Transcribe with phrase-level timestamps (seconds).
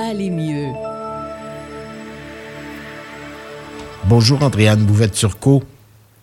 [0.00, 0.68] aller mieux.
[4.04, 5.62] Bonjour Andréane Bouvette-Turcot.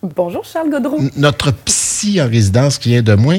[0.02, 0.98] Bonjour Charles Godreau.
[1.16, 1.50] Notre
[1.98, 3.38] psy en résidence qui vient de moins.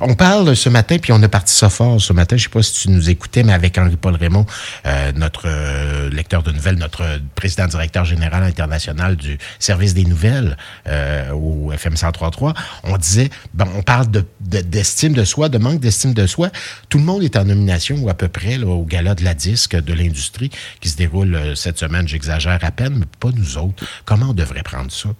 [0.00, 2.36] On parle ce matin, puis on a parti ça fort ce matin.
[2.36, 4.46] Je sais pas si tu nous écoutais, mais avec Henri-Paul Raymond,
[4.86, 10.56] euh, notre euh, lecteur de nouvelles, notre président directeur général international du service des nouvelles
[10.88, 14.06] euh, au FM 103.3, on disait, bon, on parle
[14.40, 16.50] d'estime de, soi, de manque d'estime de soi.
[16.88, 19.76] Tout le monde est en nomination, ou à peu près, au gala de la disque
[19.76, 22.08] de l'industrie qui se déroule cette semaine.
[22.08, 23.84] J'exagère à peine, mais pas nous autres.
[24.04, 25.10] Comment on devrait prendre ça?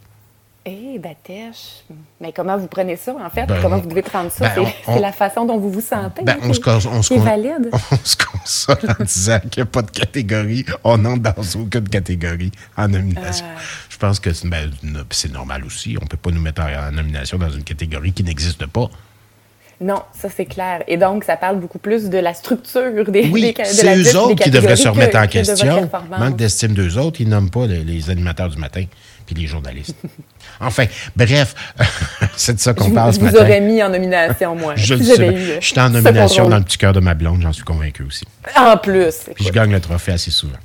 [0.71, 1.51] Eh, hey,
[2.21, 3.47] Mais comment vous prenez ça, en fait?
[3.61, 4.49] comment vous devez prendre ça?
[4.55, 6.23] Ben, c'est la façon dont vous vous sentez.
[6.23, 7.71] Ben, on, se, on, se, valide.
[7.91, 10.65] on se console en disant qu'il n'y a pas de catégorie.
[10.85, 13.47] On n'entre dans aucune catégorie en nomination.
[13.47, 13.61] Euh.
[13.89, 14.71] Je pense que ben,
[15.11, 15.97] c'est normal aussi.
[16.01, 18.89] On ne peut pas nous mettre en, nomination dans une catégorie qui n'existe pas.
[19.81, 20.83] Non, ça c'est clair.
[20.89, 24.51] Et donc, ça parle beaucoup plus de la structure des Oui, c'est eux autres qui
[24.51, 25.91] devraient se remettre en question.
[26.19, 28.85] Manque d'estime d'eux autres, ils nomment pas les animateurs du matin
[29.35, 29.97] les journalistes.
[30.61, 31.55] enfin, bref,
[32.37, 33.33] c'est de ça qu'on parle ce matin.
[33.33, 34.75] Je vous aurais mis en nomination, moi.
[34.77, 35.61] je le sais.
[35.61, 38.25] Je suis en nomination dans le petit cœur de ma blonde, j'en suis convaincu aussi.
[38.57, 39.15] En plus.
[39.39, 40.59] je gagne le trophée assez souvent.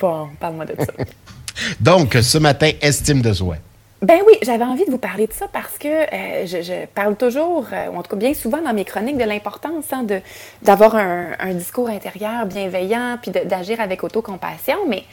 [0.00, 0.92] Bon, parle-moi de ça.
[1.80, 3.56] Donc, ce matin, estime de soi.
[4.04, 7.64] Ben oui, j'avais envie de vous parler de ça parce que euh, je, parle toujours,
[7.72, 10.04] euh, ou en tout cas bien souvent dans mes chroniques, de l'importance hein,
[10.60, 14.76] d'avoir un, un, discours intérieur bienveillant, puis d'agir avec autocompassion.
[14.86, 15.04] Mais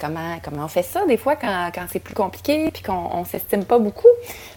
[0.00, 3.24] comment, comment on fait ça des fois quand, quand c'est plus compliqué, puis qu'on ne
[3.24, 4.08] s'estime pas beaucoup?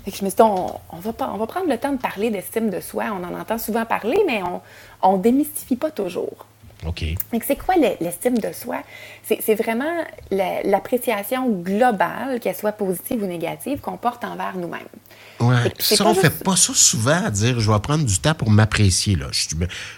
[0.08, 1.14] Je me suis dit, on, on va
[1.46, 3.04] prendre le temps de parler d'estime de soi.
[3.12, 4.42] On en entend souvent parler, mais
[5.04, 6.48] on ne démystifie pas toujours.
[6.86, 7.04] OK.
[7.46, 8.82] C'est quoi l'estime de soi?
[9.24, 14.82] C'est vraiment l'appréciation globale, qu'elle soit positive ou négative, qu'on porte envers nous-mêmes.
[15.40, 18.34] Oui, ça, on ne fait pas ça souvent à dire je vais prendre du temps
[18.34, 19.16] pour m'apprécier.
[19.16, 19.28] Là.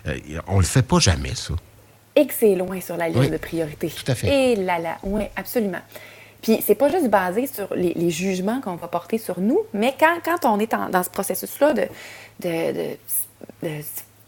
[0.08, 1.54] Euh, on le fait pas jamais, ça.
[2.16, 3.90] Et que c'est loin sur la liste de priorités.
[3.90, 4.54] Tout à fait.
[4.54, 5.82] Et là, là, oui, absolument.
[6.42, 10.18] Puis c'est pas juste basé sur les, jugements qu'on va porter sur nous, mais quand,
[10.24, 11.88] quand on est dans ce processus-là de,
[12.42, 12.98] de,
[13.64, 13.70] de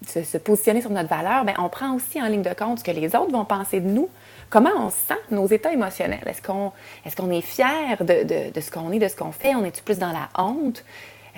[0.07, 2.91] se, positionner sur notre valeur, bien, on prend aussi en ligne de compte ce que
[2.91, 4.09] les autres vont penser de nous,
[4.49, 6.23] comment on sent, nos états émotionnels?
[6.25, 9.55] Est-ce qu'on est, fier de, ce qu'on est, de ce qu'on fait?
[9.55, 10.83] On est plus dans la honte?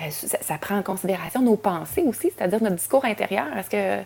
[0.00, 3.46] Euh, ça, ça, prend en considération nos pensées aussi, c'est-à-dire notre discours intérieur.
[3.56, 4.02] Est-ce que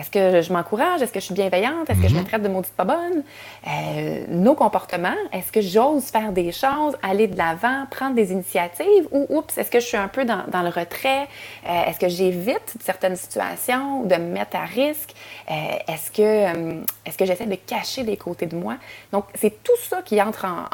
[0.00, 1.02] est-ce que je m'encourage?
[1.02, 1.90] Est-ce que je suis bienveillante?
[1.90, 2.26] Est-ce que je me mhm.
[2.26, 3.22] traite de maudite pas bonne?
[3.66, 9.06] Euh, nos comportements, est-ce que j'ose faire des choses, aller de l'avant, prendre des initiatives?
[9.10, 11.28] Ou, oups, est-ce que je suis un peu dans, le retrait?
[11.68, 15.14] Euh, est-ce que j'évite certaines situations de me mettre à risque?
[15.50, 15.54] Euh,
[15.86, 18.76] est-ce que, est que j'essaie de cacher des côtés de moi?
[19.12, 20.64] Donc, c'est tout ça qui entre en,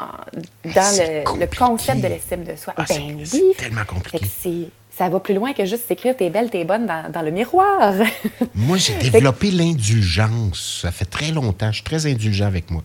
[0.73, 2.73] dans le, concept de l'estime de soi.
[2.77, 6.65] Ah, ben c'est tellement compliqué ça va plus loin que juste s'écrire t'es belle, t'es
[6.65, 7.93] bonne dans, le miroir.
[8.55, 10.79] moi, j'ai développé l'indulgence.
[10.81, 11.67] Ça fait très longtemps.
[11.67, 12.83] Je suis très indulgent avec moi.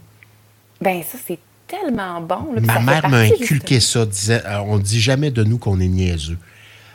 [0.80, 2.60] Ben ça, c'est tellement bon.
[2.60, 4.04] Ma mère m'a inculqué ça.
[4.04, 6.38] Disait, euh, on dit jamais de nous qu'on est niaiseux.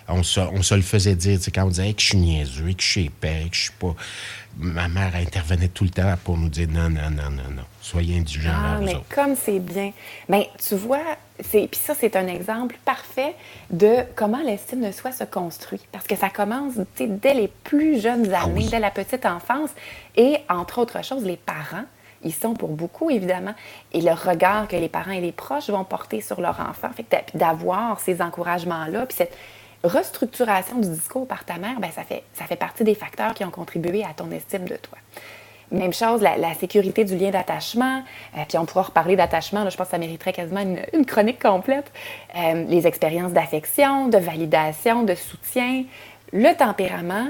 [0.09, 2.81] On se, on se le faisait dire quand on disait que je suis niaiseux, que
[2.81, 3.95] je suis épais, que je suis pas
[4.59, 8.17] ma mère intervenait tout le temps pour nous dire non, non, non, non, non, soyez
[8.17, 9.91] indulgents ah, mais comme c'est bien.
[10.27, 11.03] Bien, tu vois,
[11.37, 13.35] puis ça, c'est un exemple parfait
[13.69, 15.81] de comment l'estime de soi se construit.
[15.91, 19.69] Parce que ça commence dès les plus jeunes ah années, dès la petite enfance.
[20.15, 21.85] Et entre autres choses, les parents,
[22.23, 23.53] ils sont pour beaucoup, évidemment.
[23.93, 26.89] Et le regard que les parents et les proches vont porter sur leur enfant.
[26.95, 29.37] Fait d'avoir ces encouragements-là, puis cette
[29.87, 33.43] restructuration du discours par ta mère, ben, ça, fait, ça fait partie des facteurs qui
[33.43, 34.97] ont contribué à ton estime de toi.
[35.71, 38.01] Même chose, la, sécurité du lien d'attachement.
[38.37, 40.61] Euh, puis on pourra reparler d'attachement, je pense que ça mériterait quasiment
[40.93, 41.91] une, chronique complète.
[42.37, 45.83] Euh, les expériences d'affection, de validation, de soutien,
[46.31, 47.27] le tempérament,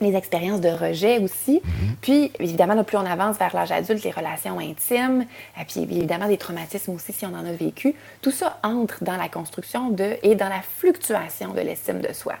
[0.00, 1.60] les expériences de rejet aussi.
[1.64, 1.96] Mhm.
[2.00, 5.26] Puis, évidemment, plus on avance vers l'âge adulte, les relations intimes,
[5.58, 9.16] euh, puis évidemment des traumatismes aussi si on en a vécu, tout ça entre dans
[9.16, 12.34] la construction de et dans la fluctuation de l'estime de soi.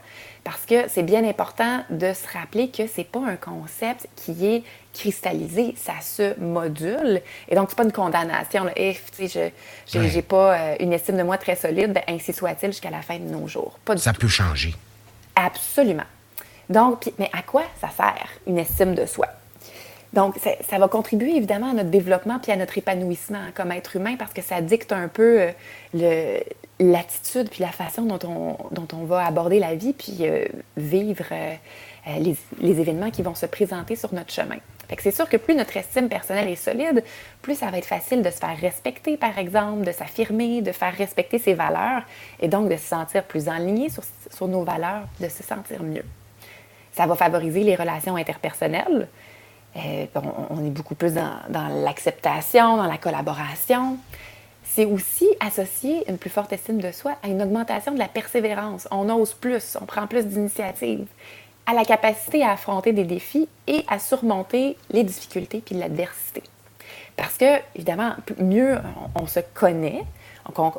[0.44, 4.64] Parce que c'est bien important de se rappeler que c'est pas un concept qui est
[4.92, 7.22] cristallisé, ça se module.
[7.48, 8.64] Et donc, c'est pas une condamnation.
[8.64, 8.72] Là.
[8.74, 9.50] Eh, je
[9.86, 13.18] j'ai pas euh, une estime de moi très solide, ben, ainsi soit-il jusqu'à la fin
[13.18, 13.78] de nos jours.
[13.84, 14.74] Pas ça peut changer.
[15.36, 16.04] Absolument.
[16.70, 19.28] Donc, mais à quoi ça sert une estime de soi?
[20.12, 20.36] Donc,
[20.68, 24.34] ça, va contribuer évidemment à notre développement puis à notre épanouissement comme être humain parce
[24.34, 25.48] que ça dicte un peu
[25.94, 26.40] euh,
[26.78, 30.44] l'attitude puis la façon dont on, dont on va aborder la vie puis euh,
[30.76, 31.54] vivre euh,
[32.60, 34.56] les, événements qui vont se présenter sur notre chemin.
[34.98, 37.02] c'est sûr que plus notre estime personnelle est solide,
[37.40, 40.94] plus ça va être facile de se faire respecter, par exemple, de s'affirmer, de faire
[40.94, 42.02] respecter ses valeurs
[42.38, 46.04] et donc de se sentir plus aligné sur, sur nos valeurs, de se sentir mieux.
[46.92, 49.08] Ça va favoriser les relations interpersonnelles.
[49.76, 50.06] Euh,
[50.50, 53.96] on, est beaucoup plus dans, l'acceptation, dans la collaboration.
[54.64, 58.86] C'est aussi associer une plus forte estime de soi à une augmentation de la persévérance.
[58.90, 61.06] On ose plus, on prend plus d'initiatives,
[61.66, 66.42] à la capacité à affronter des défis et à surmonter les difficultés puis l'adversité.
[67.16, 68.78] Parce que, évidemment, mieux
[69.14, 70.02] on, se connaît,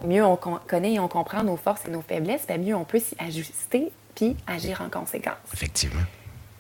[0.03, 3.15] mieux on connaît et on comprend nos forces et nos faiblesses, mieux on peut s'y
[3.19, 5.35] ajuster puis agir en conséquence.
[5.53, 6.01] Effectivement.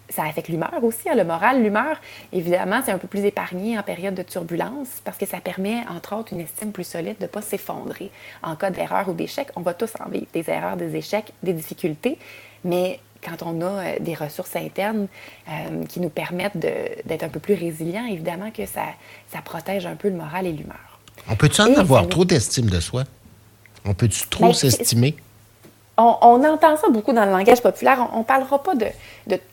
[0.09, 1.63] Ça affecte l'humeur aussi, hein, le moral.
[1.63, 1.97] L'humeur,
[2.31, 6.15] évidemment, c'est un peu plus épargné en période de turbulence parce que ça permet, entre
[6.15, 8.11] autres, une estime plus solide de ne pas s'effondrer
[8.43, 9.47] en cas d'erreur ou d'échec.
[9.55, 12.19] On va tous en vivre des erreurs, des échecs, des difficultés,
[12.63, 15.07] mais quand on a euh, des ressources internes
[15.47, 18.83] euh, qui nous permettent d'être un peu plus résilients, évidemment que ça,
[19.31, 20.99] ça protège un peu le moral et l'humeur.
[21.29, 23.03] On peut-tu en avoir trop d'estime de soi?
[23.85, 25.15] On peut-tu trop ben, s'estimer?
[25.97, 28.09] On, entend ça beaucoup dans le langage populaire.
[28.13, 28.87] On ne parlera pas de,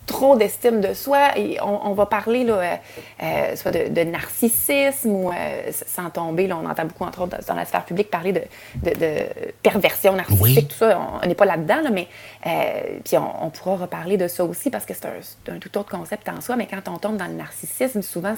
[0.06, 2.76] trop d'estime de soi et on, va parler là, euh,
[3.22, 6.46] euh, soit de, narcissisme ou euh, sans tomber.
[6.46, 8.42] Là, on entend beaucoup, entre autres, dans la sphère publique, parler de,
[9.62, 10.98] perversion narcissique, tout ça.
[11.22, 12.08] On n'est pas là-dedans, mais
[13.04, 16.26] puis on, pourra reparler de ça aussi parce que c'est un, un, tout autre concept
[16.31, 16.56] en soi.
[16.56, 18.34] Mais quand on tombe dans le narcissisme, souvent,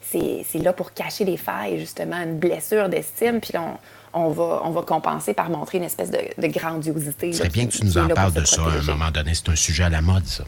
[0.00, 3.40] c'est là pour cacher des failles, justement, une blessure d'estime.
[3.40, 3.78] Puis on
[4.14, 7.32] on va, on va compenser par montrer une espèce de, grandiosité.
[7.32, 9.34] C'est bien que tu nous en parles de ça à un moment donné.
[9.34, 10.44] C'est un sujet à la mode, ça.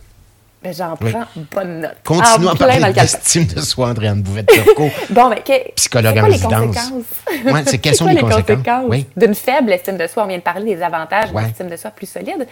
[0.64, 1.96] Ben, j'en prends bonne note.
[2.02, 4.88] Continue à parler d'estime de soi, Andréane Bouvette-Turcot.
[5.10, 5.42] bon, mais
[5.76, 6.76] psychologue en résidence.
[7.44, 10.24] ouais, c'est quelles sont les, conséquences, d'une faible estime de soi?
[10.24, 12.46] On vient de parler des avantages d'une estime de soi plus solide.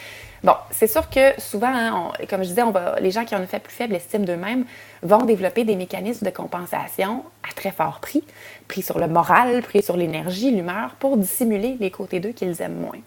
[0.44, 3.38] Bon, c'est sûr que souvent, hein, comme je disais, on va, les gens qui ont
[3.38, 4.67] une plus faible estime d'eux-mêmes
[5.03, 8.25] vont développer des mécanismes de compensation à très fort prix,
[8.69, 12.79] prix sur le moral, prix sur l'énergie, l'humeur, pour dissimuler les côtés d'eux qu'ils aiment
[12.79, 13.00] moins.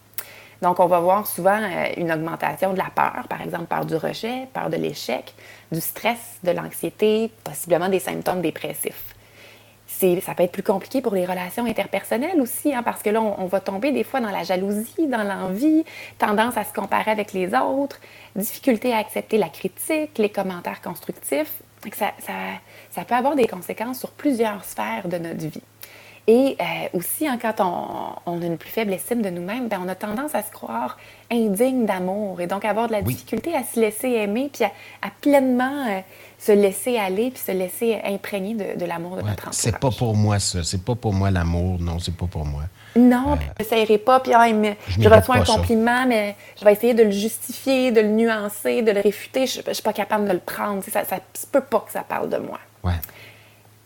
[0.66, 3.96] Donc, on va voir souvent euh, une augmentation de la peur, par exemple peur du
[3.98, 5.36] rejet, peur de l'échec,
[5.72, 9.14] du stress, de l'anxiété, possiblement des symptômes dépressifs.
[9.86, 13.46] Ça peut être plus compliqué pour les relations interpersonnelles aussi, hein, parce que là, on,
[13.46, 15.86] va tomber des fois dans la jalousie, dans l'envie,
[16.18, 18.00] tendance à se comparer avec les autres,
[18.36, 21.62] difficulté à accepter la critique, les commentaires constructifs.
[21.94, 25.62] Ça, peut avoir des conséquences sur plusieurs sphères de notre vie.
[26.28, 27.62] Et euh, aussi, hein, quand
[28.26, 30.98] on, a une plus faible estime de nous-mêmes, ben, on a tendance à se croire
[31.32, 35.88] indigne d'amour et donc avoir de la difficulté à se laisser aimer puis à, pleinement
[35.88, 36.00] euh,
[36.40, 39.54] se laisser aller puis se laisser imprégner de, l'amour de notre entourage.
[39.54, 42.64] C'est pas pour moi ça, c'est pas pour moi l'amour, non, c'est pas pour moi.
[42.96, 44.48] Non, euh, je n'essayerai pas, puis ah,
[44.88, 48.92] je, reçois un compliment, mais je vais essayer de le justifier, de le nuancer, de
[48.92, 49.48] le réfuter.
[49.48, 50.82] Je ne suis pas capable de le prendre.
[50.84, 51.20] Ça ne
[51.52, 52.60] peut pas que ça parle de moi.
[52.84, 52.94] Ouais.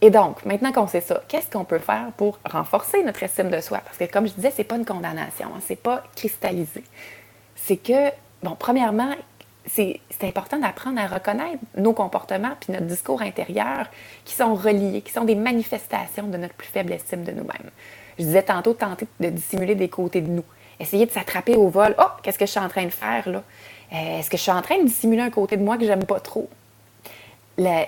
[0.01, 3.60] Et donc, maintenant qu'on sait ça, qu'est-ce qu'on peut faire pour renforcer notre estime de
[3.60, 3.80] soi?
[3.80, 6.84] Parce que, comme je disais, c'est pas une condamnation, hein, c'est pas cristallisé.
[7.56, 8.10] C'est que,
[8.42, 9.13] bon, premièrement,
[9.68, 13.88] c'est important d'apprendre à reconnaître nos comportements puis notre discours intérieur
[14.25, 17.69] qui sont reliés, qui sont des manifestations de notre plus faible estime de nous-mêmes.
[18.18, 20.44] Je disais tantôt, tenter de dissimuler des côtés de nous.
[20.80, 21.94] Essayer de s'attraper au vol.
[22.00, 23.44] Oh, qu'est-ce que je suis en train de faire là?
[23.92, 26.06] Euh, est-ce que je suis en train de dissimuler un côté de moi que j'aime
[26.06, 26.50] pas trop?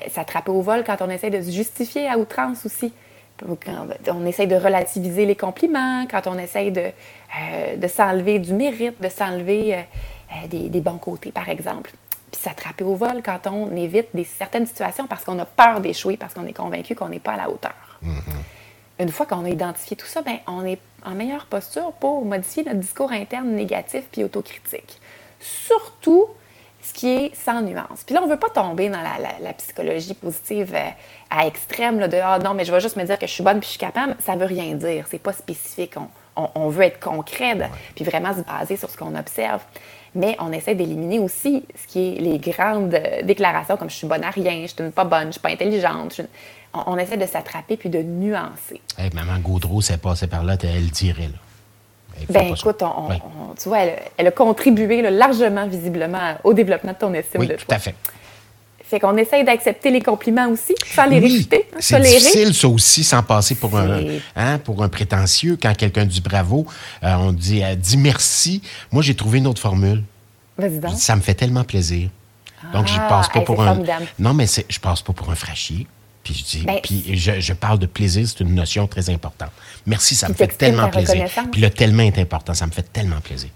[0.10, 2.94] S'attraper au vol quand on essaie de se justifier à outrance aussi.
[3.66, 8.54] Quand on essaie de relativiser les compliments, quand on essaie de, euh, de s'enlever du
[8.54, 9.82] mérite, de s'enlever euh,
[10.34, 11.92] euh, des, bons côtés, par exemple.
[12.32, 16.18] Puis s'attraper au vol quand on évite des, certaines situations parce qu'on a peur d'échouer,
[16.18, 17.74] parce qu'on est convaincu qu'on n'est pas à la hauteur.
[18.06, 19.00] Mm-hmm.
[19.02, 22.64] Une fois qu'on a identifié tout ça, ben, on est en meilleure posture pour modifier
[22.64, 25.00] notre discours interne négatif puis autocritique.
[25.40, 26.28] Surtout
[26.82, 28.04] ce qui est sans nuance.
[28.06, 30.90] Puis là, on ne veut pas tomber dans la, psychologie positive euh,
[31.30, 33.44] à extrême là, de Ah non, mais je vais juste me dire que je suis
[33.44, 34.16] bonne puis je suis capable.
[34.20, 35.06] Ça ne veut rien dire.
[35.10, 35.94] C'est pas spécifique.
[36.36, 39.62] On, veut être concret, puis vraiment se baser sur ce qu'on observe.
[40.16, 44.08] Mais on essaie d'éliminer aussi ce qui est les grandes euh, déclarations comme je suis
[44.08, 46.22] bonne à rien, je suis pas bonne, je suis pas intelligente.
[46.74, 48.82] On, essaie de s'attraper puis de nuancer.
[49.14, 51.28] maman Gaudreau, c'est passé par là, elle dirait.
[51.28, 51.51] Là.
[52.30, 52.84] Ben écoute,
[53.62, 53.80] tu vois,
[54.18, 57.66] elle, a contribué largement, visiblement, au développement de ton estime oui, de toi.
[57.68, 57.96] tout à fait.
[58.92, 63.06] Fait qu'on essaye d'accepter les compliments aussi, sans les oui, hein, C'est difficile, ça aussi,
[63.06, 64.02] sans passer pour un,
[64.36, 65.58] hein, pour un prétentieux.
[65.62, 66.66] Quand quelqu'un dit bravo,
[67.02, 68.62] euh, on dit, euh, dit merci.
[68.92, 70.04] Moi, j'ai trouvé une autre formule.
[70.58, 70.96] Vas-y donc.
[70.98, 72.10] Ça me fait tellement plaisir.
[72.74, 73.80] Donc, je passe pas ah, pour un.
[74.20, 75.88] Non, mais je passe pas pour un frachier.
[76.24, 79.52] Puis je dis, ben, puis je, parle de plaisir, c'est une notion très importante.
[79.86, 81.28] Merci, ça me fait tellement plaisir.
[81.52, 83.50] Puis le tellement est important, ça me fait tellement plaisir.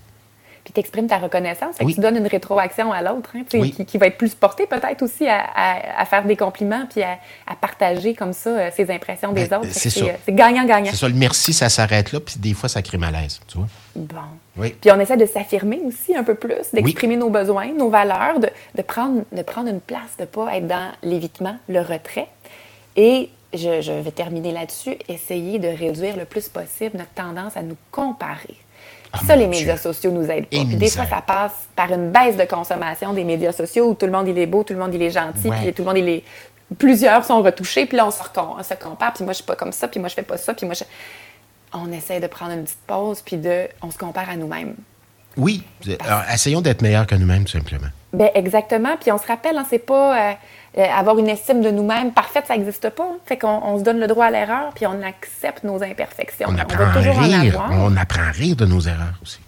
[0.66, 1.78] Puis tu exprimes ta reconnaissance.
[1.78, 3.72] Fait que tu donnes une rétroaction à l'autre, hein, Oui.
[3.72, 7.02] qui, qui va être plus portée peut-être aussi à, à- à faire des compliments puis
[7.04, 9.70] à, à partager comme ça euh, ses impressions des Ben, autres.
[9.72, 10.90] C'est euh, C'est gagnant-gagnant.
[10.92, 13.68] C'est ça, le merci, ça s'arrête là, puis des fois, ça crée malaise, tu vois.
[13.96, 14.18] Bon.
[14.58, 14.76] Oui.
[14.82, 18.50] Puis on essaie de s'affirmer aussi un peu plus, d'exprimer nos besoins, nos valeurs, de,
[18.76, 22.28] de prendre, de prendre une place, de ne pas être dans l'évitement, le retrait.
[22.96, 27.62] Et je, je vais terminer là-dessus, essayer de réduire le plus possible notre tendance à
[27.62, 28.56] nous comparer.
[29.14, 29.60] Ah, ça, les Dieu.
[29.60, 30.58] médias sociaux nous aident pas.
[30.58, 33.94] Et Puis des fois, ça passe par une baisse de consommation des médias sociaux où
[33.94, 35.58] tout le monde il est beau, tout le monde il est gentil, Ouais.
[35.62, 36.24] puis tout le monde il est...
[36.80, 39.46] Plusieurs sont retouchés, puis là, on se, recom- on se compare, puis moi, je suis
[39.46, 40.84] pas comme ça, puis moi, je fais pas ça, puis moi, je...
[41.74, 43.68] On essaie de prendre une petite pause, puis de...
[43.82, 44.76] on se compare à nous-mêmes.
[45.38, 45.64] Oui,
[46.06, 47.90] alors, essayons d'être meilleurs que nous-mêmes, tout simplement.
[48.14, 48.96] Ben exactement.
[49.00, 50.34] Puis on se rappelle, hein, c'est pas euh,
[50.84, 53.04] avoir une estime de nous-mêmes parfaite, ça n'existe pas.
[53.04, 53.18] hein.
[53.26, 56.48] Fait qu'on on se donne le droit à l'erreur, puis on accepte nos imperfections.
[56.50, 57.62] On on apprend à en rire.
[57.62, 57.72] avoir.
[57.72, 59.40] On apprend à rire de nos erreurs aussi.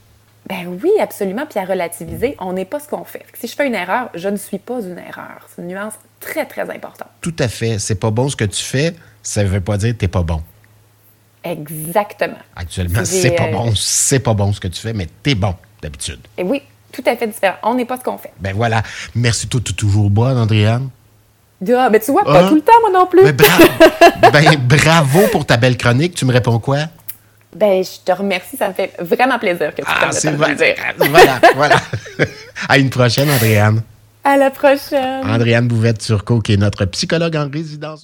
[0.48, 1.46] Ben oui, absolument.
[1.50, 3.26] Puis à relativiser, on n'est pas ce qu'on fait.
[3.34, 5.46] Si je fais une erreur, je ne suis pas une erreur.
[5.54, 7.10] C'est une nuance très, très importante.
[7.20, 7.80] Tout à fait.
[7.80, 10.42] C'est pas bon ce que tu fais, ça veut pas dire que t'es pas bon.
[11.44, 12.38] Exactement.
[12.56, 15.56] Actuellement, C'est pas euh, bon, c'est pas bon ce que tu fais, mais t'es bon
[15.82, 16.20] d'habitude.
[16.38, 17.56] Et oui, tout à fait différent.
[17.64, 18.34] On n'est pas ce qu'on fait.
[18.40, 18.84] Ben voilà.
[19.16, 20.90] Merci, tout, tout, toujours bonne, Andréane.
[21.76, 22.48] Ah, ben tu vois, pas Ah.
[22.50, 23.32] tout le temps, moi non plus.
[23.34, 26.14] Bra- ben, bravo pour ta belle chronique.
[26.16, 26.80] Tu me réponds quoi?
[27.56, 28.58] Ben, je te remercie.
[28.58, 30.76] Ça me fait vraiment plaisir que tu prennes Ah, me le dire.
[31.10, 31.76] Voilà, voilà.
[32.70, 33.82] À une prochaine, Andréane.
[34.24, 35.26] À la prochaine.
[35.26, 38.04] Andréane Bouvette-Turcot, qui est notre psychologue en résidence.